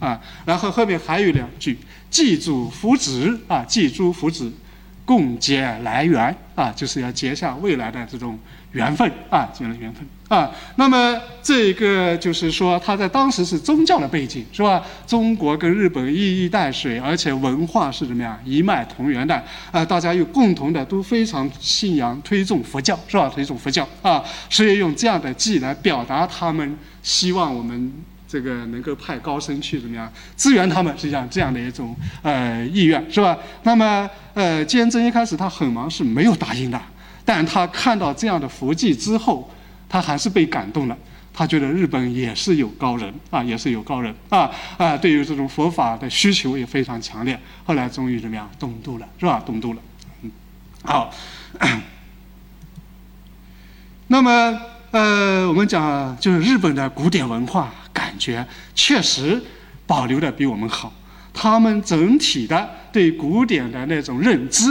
[0.00, 1.78] 啊，然后后面还有两句。
[2.14, 4.48] 祭祖福子啊，祭诸福子，
[5.04, 8.38] 共结来缘啊，就是要结下未来的这种
[8.70, 10.48] 缘分啊，结了缘分啊。
[10.76, 14.80] 那么这个就是说，他在当时是宗教的背景，是吧？
[15.08, 19.34] 中国跟日本一衣带水，而且文化是怎么样一脉同源的
[19.72, 19.84] 啊？
[19.84, 23.28] 大家又共同的都非常信仰推崇佛教，是吧？
[23.28, 27.92] 推崇佛教啊，所以用这样的祭来表达他们希望我们。
[28.34, 30.92] 这个能够派高僧去怎么样支援他们？
[30.98, 33.38] 实际上这样的一种呃意愿是吧？
[33.62, 36.80] 那么呃，坚贞一开始他很忙是没有答应的，
[37.24, 39.48] 但他看到这样的佛迹之后，
[39.88, 40.98] 他还是被感动了。
[41.32, 47.38] 他觉得日本也是有高人啊，也是有高人啊啊，对于这种佛法的需求也非常强烈。
[47.64, 49.40] 后来终于怎么样东渡了是吧？
[49.46, 49.80] 东渡了，
[50.22, 50.30] 嗯，
[50.82, 51.14] 好。
[54.08, 57.72] 那么呃，我们讲就是日本的古典文化。
[58.14, 58.46] 感觉
[58.76, 59.42] 确实
[59.88, 60.92] 保留的比我们好，
[61.32, 64.64] 他们整体的对古典的那种认知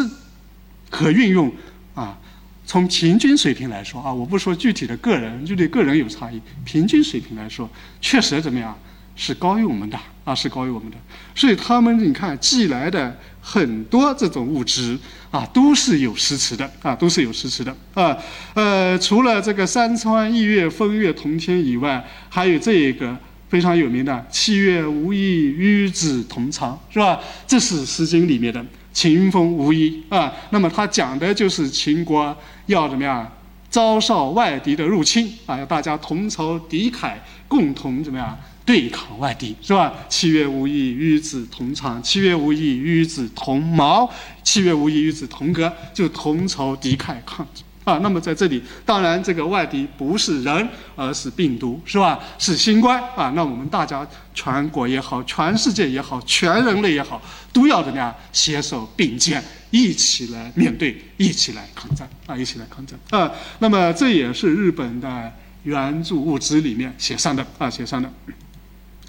[0.89, 1.51] 和运用
[1.93, 2.17] 啊，
[2.65, 8.73] 从平均水平来说啊，我不说具体的个人，就对个人有差异，平均水平来说，确实怎么样？
[9.15, 10.97] 是高于我们的啊，是高于我们的，
[11.35, 14.97] 所以他们你看寄来的很多这种物质
[15.29, 18.17] 啊，都是有诗词的啊，都是有诗词的啊。
[18.55, 23.15] 呃，除了这个山川异月风月同天以外，还有这一个
[23.53, 27.19] 非常有名的“七月无意与子同床”，是吧？
[27.45, 30.33] 这是《诗经》里面的“秦风无衣”啊。
[30.49, 32.35] 那么它讲的就是秦国
[32.65, 33.31] 要怎么样
[33.69, 37.13] 招受外敌的入侵啊，要大家同仇敌忾，
[37.47, 38.35] 共同怎么样？
[38.65, 39.93] 对抗外敌是吧？
[40.09, 44.11] 七月无意与子同床，七月无意与子同茅，
[44.41, 47.47] 七月无意与子同阁，就同仇敌忾抗
[47.83, 47.99] 啊。
[47.99, 52.19] 那么在这里，当然这个外敌不是人，而是病毒是吧？
[52.37, 53.31] 是新冠啊。
[53.35, 62.35] 那我们大家全国也好，全世界也好，全人类也好，都要怎么样携手并肩，一起来面对，一起来抗战啊！
[62.35, 63.31] 一起来抗战啊！
[63.59, 65.31] 那么这也是日本的
[65.63, 68.09] 援助物资里面写上的啊，写上的。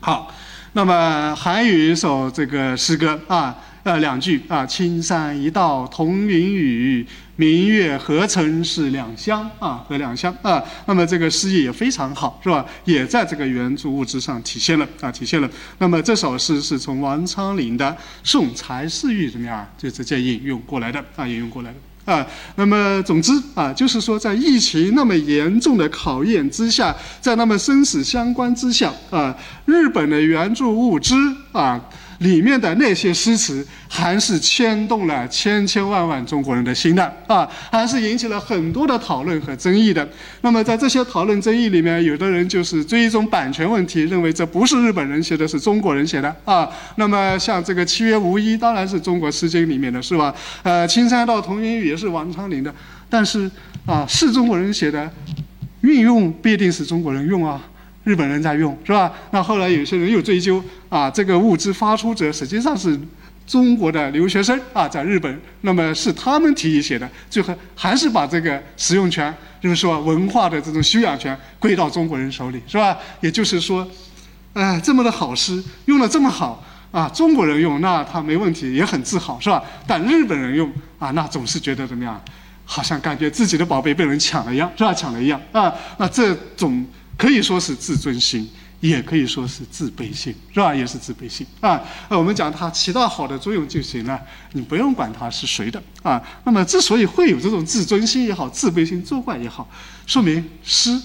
[0.01, 0.33] 好，
[0.75, 7.07] 那么还有一首这个诗歌啊，呃，两句啊，“青山一道同云雨，
[7.37, 12.65] 明月何曾是两乡”啊，和两乡啊，那么这个诗意也非常好，是吧？
[12.85, 15.51] 也在这个原著物质上体现了啊，体现了。
[15.79, 17.91] 那么这首诗是从王昌龄的
[18.23, 22.13] 《送柴侍御》怎么样，就直接引用过来的啊，引用过来的。
[22.13, 22.25] 啊，
[22.57, 31.15] 那么总之啊，就是说，在疫情那么严重的考验之下，在那么生死相关之下啊，日本的援助物资
[31.51, 31.81] 啊。
[32.19, 40.09] 里面的那些诗词，还是牵动了千千万万中国人的心的啊，还是引起了很多的讨论和争议的。
[40.43, 46.69] 那么在这些讨论争议里面，有的人就是追踪版权问题，认为这不是日本人写的，是中国人写的啊。
[46.97, 50.35] 那么像这个七月无衣，当然是中国诗经里面的是吧？
[50.63, 52.75] 呃，青山道同云雨也是王昌龄的，
[53.09, 53.51] 但是
[53.87, 55.11] 啊，是中国人写的，
[55.81, 57.61] 运用必定是中国人用啊。
[58.05, 59.11] 日本人在用是吧？
[59.31, 62.99] 那后来有些人又追究啊，这个物资发出者实际上是
[63.47, 72.97] 中国的留学生啊，在日本，那么是他们提议写的，最后还是把这个使用权，就是说文化的这种修养权归到中国人手里，是吧？
[73.21, 73.87] 也就是说，
[74.53, 79.63] 哎，这么的好诗用的这么好啊，中国人用那他没问题，也很自豪，是吧？
[79.87, 82.21] 但日本人用啊，那总是觉得怎么样？
[82.67, 84.93] 好像感觉自己的宝贝被人抢了一样，是吧？
[84.93, 86.87] 抢了一样啊，那这种。
[87.17, 88.49] 可以说是自尊心，
[88.81, 90.75] 也可以说是自卑心，是吧？
[90.75, 91.81] 也是自卑心啊。
[92.09, 94.21] 那我们讲它起到好的作用就行了，
[94.53, 96.23] 你不用管它是谁的啊。
[96.45, 99.69] 那么之所以会有这种自尊心也好，自卑心作怪也好，
[100.07, 101.01] 说明诗，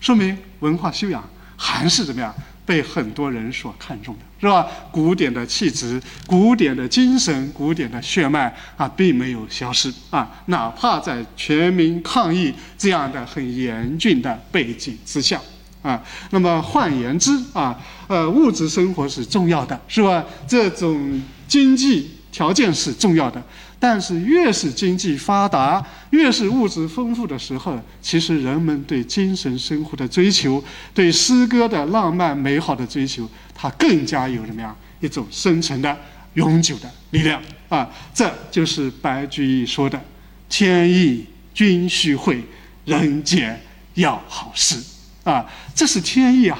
[0.00, 1.22] 说明文化修养
[1.56, 2.34] 还是怎么样
[2.70, 4.64] 被很多人所看重的，是吧？
[4.92, 10.30] 古典的气质、古典的精神、古典的血脉啊，并没有消失啊。
[10.46, 15.40] 哪怕在全民抗议这样的很严峻的背景之下。
[15.82, 20.24] 啊，那么换言之啊，呃，物质生活是重要的，是吧？
[20.46, 23.42] 这种经济条件是重要的，
[23.80, 30.62] 但是越是经济发达，越是物质丰富的时候，其实人们对精神生活的追求，
[30.92, 35.96] 对诗歌的浪漫美好的追求，它更加有什么样一种深层的、
[36.34, 37.40] 永久的力量
[37.70, 37.90] 啊！
[38.12, 39.98] 这就是白居易说的
[40.50, 42.44] “天意君须会，
[42.84, 43.58] 人间
[43.94, 44.76] 要好诗”。
[45.24, 46.58] 啊，这是天意啊。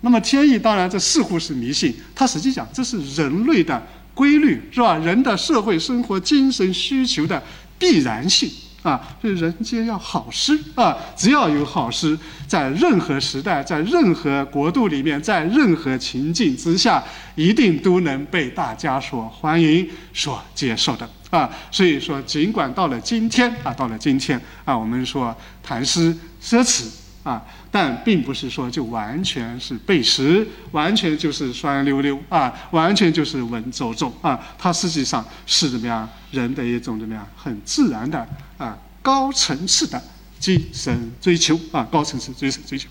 [0.00, 3.80] 那么天意当然这似乎是迷信，它实际讲这是人类的
[4.14, 4.96] 规律，是吧？
[4.98, 7.42] 人的社会生活精神需求的
[7.78, 8.50] 必然性
[8.82, 9.00] 啊。
[9.20, 17.02] 所以人间要好诗啊，只要有好诗，在任何时代，在任何国度里面，在任何情境之下，
[17.34, 21.48] 一定都能被大家所欢迎、所接受的啊。
[21.70, 26.84] 所以说，尽管到了今天啊，到了今天啊，我们说谈诗奢侈。
[27.22, 38.26] 啊，但并不是说就完全是背时，完全就是酸溜溜啊，完全就是文绉绉啊，它实际上是怎么样人的一种怎么样很自然的
[38.58, 40.02] 啊高层次的
[40.38, 42.88] 精神追求啊，高层次精神追求。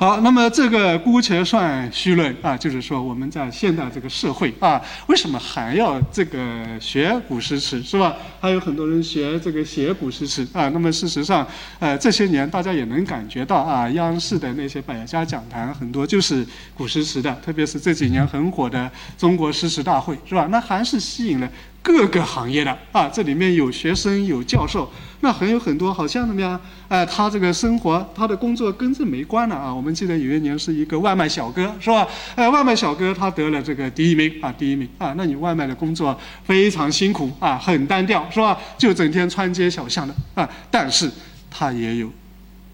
[0.00, 8.16] 好，那么这个姑且算虚论啊，就是说我们在现代这个社会啊，为什么还要这个学古诗词是吧？
[8.40, 10.70] 还有很多人学这个写古诗词啊。
[10.70, 11.46] 那么事实上，
[11.78, 20.48] 呃，这些年大家也能感觉到啊，央视的那些百家讲坛很多就是古诗词的，特别是这几年很火的中国诗词大会是吧？
[20.50, 21.50] 那还是吸引了
[21.82, 24.90] 各个行业的啊，这里面有学生有教授。
[25.22, 26.58] 那还有很多好像怎么样？
[26.88, 29.74] 哎，他这个生活，他的工作跟这没关了啊。
[29.74, 32.06] 我们记得有一年是一个外卖小哥，是吧？
[32.34, 35.14] 哎，外卖小哥他得了这个第一名啊，第一名啊。
[35.18, 38.58] 那你外卖的工作非常辛苦啊，很单调，是吧？
[38.78, 40.48] 就整天穿街小巷的啊。
[40.70, 41.10] 但是
[41.50, 42.10] 他也有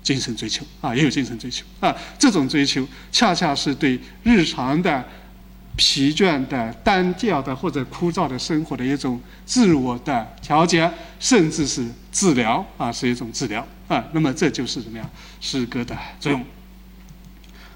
[0.02, 1.92] 精神追求啊，也有精神追求啊。
[2.16, 5.04] 这种追求恰恰是对日常的。
[5.76, 14.04] 疲倦的、单调的或者枯燥的生活的一种自我的调节，甚至是治疗啊，是一种治疗啊。
[14.12, 15.08] 那么这就是怎么样
[15.40, 16.42] 诗歌的作用。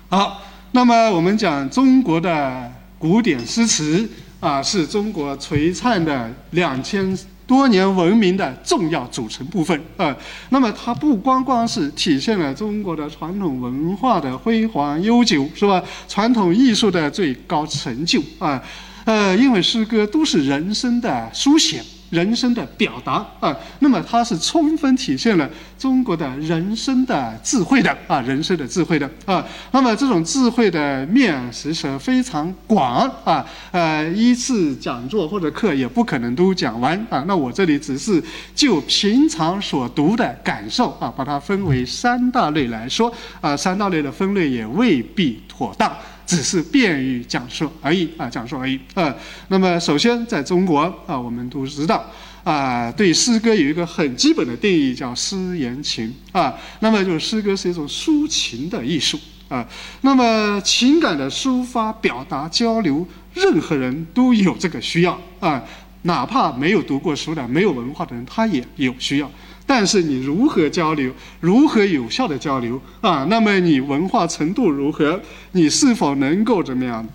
[0.08, 0.42] 好，
[0.72, 4.08] 那么我们讲中国的古典诗词
[4.40, 7.16] 啊，是中国璀璨的两千。
[7.50, 10.16] 多年文明的重要组成部分啊，
[10.50, 15.82] 那么它不光光是体现了中国的传统文化的辉煌悠久，是吧？
[16.06, 18.62] 传统艺术的最高成就啊，
[19.04, 21.82] 呃，因为诗歌都是人生的书写。
[22.10, 25.48] 人生的表达啊，那么它是充分体现了
[25.78, 29.44] 中国的人生的智慧的啊，人生的智慧的啊。
[29.72, 37.24] 那么这种智慧的面实际上非常广啊，呃，一次讲座或者课也不可能都讲完啊。
[37.26, 38.22] 那我这里只是
[38.54, 45.90] 就平常所读的感受啊，把它分为三大类来说啊，三大类的分类也未必妥当。
[46.30, 49.12] 只是便于讲述而已啊，讲述而已啊。
[49.48, 52.08] 那么，首先在中国啊，我们都知道
[52.44, 56.54] 啊，对诗歌有一个很基本的定义，叫诗言情啊。
[56.78, 59.18] 那么，就是诗歌是一种抒情的艺术
[59.48, 59.66] 啊。
[60.02, 63.04] 那么，情感的抒发、表达、交流，
[63.34, 65.60] 任何人都有这个需要啊，
[66.02, 69.28] 哪怕没有读过书的、没有文化的人，他也有需要。
[69.70, 73.24] 但是你如何交流，如何有效的交流啊？
[73.30, 75.20] 那么你文化程度如何？
[75.52, 77.06] 你是否能够怎么样？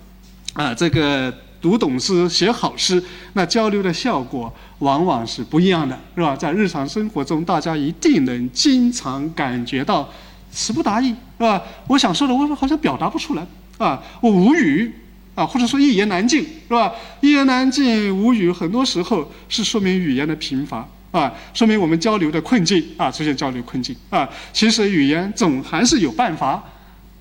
[0.54, 1.30] 啊，这个
[1.60, 3.04] 读懂诗、写好诗，
[3.34, 6.34] 那交流的效果往往是不一样的，是吧？
[6.34, 10.08] 在日常生活中，大家一定能经常感觉到
[10.50, 11.62] 词不达意，是吧？
[11.88, 13.46] 我想说的，我好像表达不出来
[13.76, 14.90] 啊，我无语
[15.34, 16.90] 啊，或者说一言难尽，是吧？
[17.20, 20.88] 一言难尽、无语，很多时候是说明语言的贫乏。
[21.12, 24.28] 啊，说明我们交流的困境啊，出现交流困境啊。
[24.52, 26.62] 其实语言总还是有办法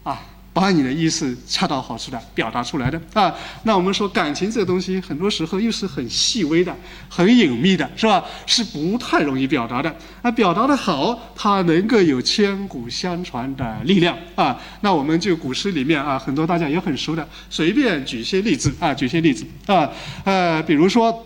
[0.04, 0.22] 啊，
[0.52, 3.34] 把你的意思恰到好处的表达出来的啊。
[3.64, 6.76] 那我们说感情这个东西，很多时候又是很细微的、
[7.10, 8.24] 很隐秘的，是吧？
[8.46, 9.96] 是不太容易表达的。
[10.24, 14.60] 那表达的好，它能够有千古相传的力量啊。
[14.82, 19.90] 那我们就古诗里面啊，很多大家也很熟的，随便举些例子啊，举些例子啊，
[20.26, 21.26] 呃，比如说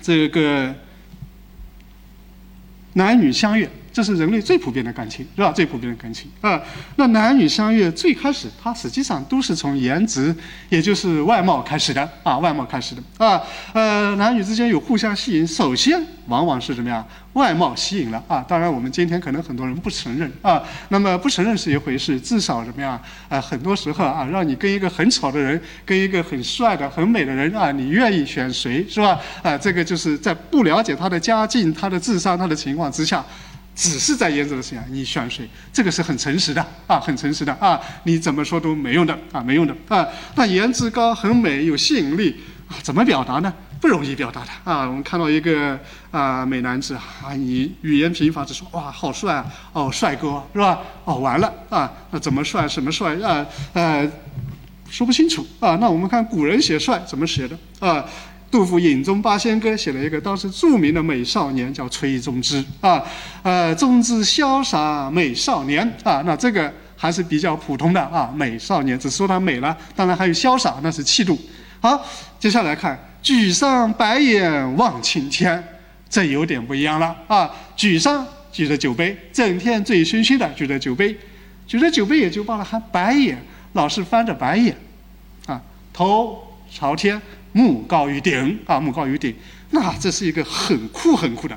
[0.00, 0.74] 这个。
[2.96, 5.50] 男女相悦，这是人类最普遍的感情，是吧？
[5.52, 6.60] 最普遍的感情啊。
[6.96, 10.36] 那男女相悦，最开始它实际上都是从颜值，
[10.68, 13.40] 也就是外貌开始的啊，外貌开始的啊。
[13.72, 17.02] 呃，男女之间有互相吸引，首先往往是怎么样？
[17.32, 18.44] 外貌吸引了啊。
[18.46, 20.62] 当然，我们今天可能很多人不承认啊。
[20.90, 23.00] 那么不承认是一回事，至少怎么样？
[23.30, 29.18] 啊，很多时候啊，让你跟一个很丑的人，跟一个很帅的、很美的人啊，你愿意选谁是吧？
[29.42, 32.92] 啊，这个就是在不了解他的家境、他的智商、他的情况。
[32.92, 33.24] 之下，
[33.76, 40.08] 只是在颜值的事情，你选谁，这个是很诚实的啊，很诚实的啊，你怎么说都没用的啊，没用的啊。
[40.34, 42.34] 那颜值高、很美、有吸引力
[42.68, 43.52] 啊，怎么表达呢？
[43.78, 44.86] 不容易表达的啊。
[44.88, 45.78] 我们看到一个
[46.10, 50.80] 啊美男子啊，你语言贫乏就说哇好帅啊，哦帅哥是吧？
[51.04, 52.66] 哦完了啊，那怎么帅？
[52.66, 53.46] 什么帅啊？
[53.74, 54.10] 呃，
[54.88, 55.76] 说不清楚啊。
[55.76, 58.02] 那我们看古人写帅怎么写的啊？
[58.50, 63.02] 杜甫《饮中八仙歌》写了一个当时著名的美少年，叫崔宗之啊，
[63.42, 71.38] 呃，宗之潇洒美少年啊，那这个还是比较普通的啊，美少年只说他美了，当然还有潇洒，那是气度。
[71.80, 72.06] 好，
[72.38, 75.62] 接下来看举上白眼望青天，
[76.08, 81.14] 这有点不一样了啊，举上举着酒杯，整天醉醺醺的举着酒杯，
[81.66, 84.74] 举着酒杯也就罢了，还白眼，老是翻着白眼，
[85.46, 85.60] 啊，
[85.92, 87.20] 头朝天。
[87.56, 89.34] 目高于顶啊，目高于顶，
[89.70, 91.56] 那这是一个很酷很酷的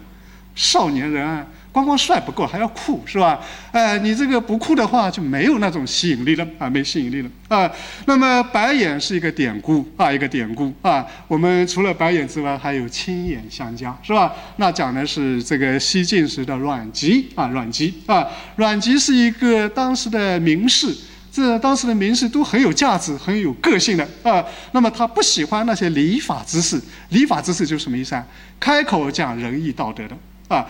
[0.56, 3.38] 少年人啊，光光帅不够，还要酷，是吧？
[3.74, 7.70] 哎，你这个不酷的话，就没有那种吸引力了啊，没吸引力了啊。
[8.06, 11.06] 那么白眼是一个典故啊，一个典故啊。
[11.28, 14.34] 我们除了白眼之外，还有青眼相加，是吧？
[14.56, 18.26] 那讲的是这个西晋时的阮籍啊，阮籍啊，
[18.56, 20.96] 阮籍是一个当时的名士。
[21.32, 24.44] 这当时的名士都很有价值、很有个性的啊。
[24.72, 28.26] 那么他不喜欢那些礼法之士，礼法之士就是什么意思啊？
[28.60, 30.18] 开口讲仁义道德的
[30.48, 30.66] 啊，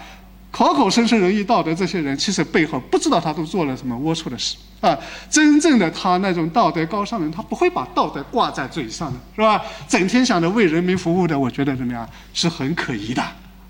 [0.52, 4.98] 口口声声仁义道德，这些人其实背后不知道他都做了什么龌龊的事啊。
[5.30, 9.64] 真正的他那种道德高尚的人，他不会把道德挂在嘴上的，是吧？
[9.88, 13.24] 整天想着为人民服务的，我觉得怎么样是很可疑的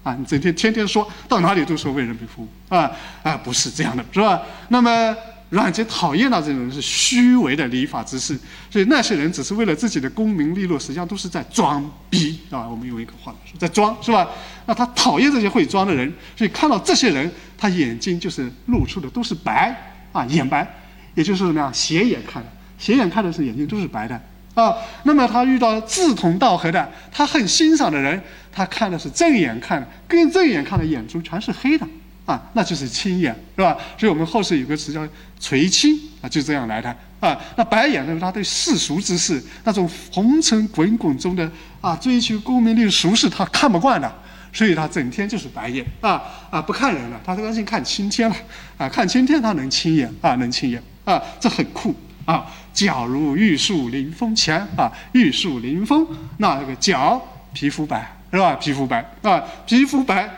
[0.03, 2.89] 啊，你整天天天说到哪里都说为人民服务啊
[3.21, 4.41] 啊，不是这样的，是吧？
[4.69, 5.15] 那么
[5.49, 8.37] 阮籍讨厌的这种人是虚伪的礼法之士，
[8.69, 12.67] 所以那些人只是为了自己的功名利禄，实际上都是在装逼啊。
[12.67, 14.27] 我们用一个话来说，在装，是吧？
[14.67, 19.75] 那他讨厌这些会装的人，所以看到这些人，他眼睛就是露出的都是白
[20.11, 20.67] 啊，眼白，
[21.15, 24.21] 也就是什么样，斜眼看的，斜眼看的是眼睛都是白的。
[24.55, 28.21] 啊，那么他遇到志同道合的，他很欣赏的人，
[28.51, 31.87] 他看的是正眼看的，跟正眼看的眼珠全是黑的，
[32.29, 33.75] 啊，那就是青眼，是吧？
[33.97, 35.01] 所以我们后世有个词叫
[35.39, 41.51] 垂青，啊，就这样来的，啊，那白眼呢，他对世俗之事，那种红尘滚滚中的
[41.81, 44.13] 啊，追求功名利俗事，他看不惯的，
[44.53, 46.21] 所以他整天就是白眼，啊
[46.51, 48.35] 啊，不看人了，他专心看青天了，
[48.77, 51.95] 啊，看青天他能青眼，啊，能青眼，啊，这很酷。
[52.25, 56.05] 啊，皎如玉树临风前啊，玉树临风，
[56.37, 57.19] 那这个皎
[57.53, 58.53] 皮肤白是吧？
[58.53, 60.29] 皮肤白啊，皮肤白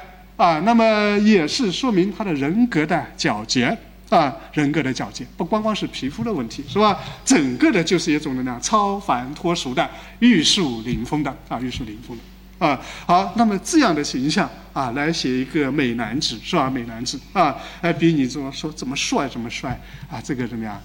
[0.42, 3.78] 啊，那么也是说明他的人格的皎洁
[4.10, 6.98] 啊，人格的皎洁，不光光是皮肤的问题是吧？
[7.24, 9.88] 整个的就是一种的呢超凡脱俗的
[10.18, 12.82] 玉树临风的啊，玉树临风的啊。
[13.06, 16.68] 好，那么这样的形象啊，来写一个美男子是吧？
[16.68, 19.80] 美男子啊，哎，比你怎么说怎么帅怎么帅
[20.10, 20.20] 啊？
[20.24, 20.82] 这个怎么样？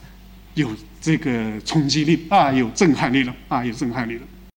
[0.53, 0.69] 有
[1.01, 4.23] 这个冲击力啊，有震撼力了啊，有震撼力了。